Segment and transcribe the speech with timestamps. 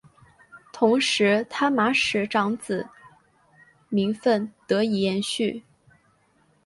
[0.73, 2.87] 同时他玛使长子
[3.87, 5.63] 名份得以延续。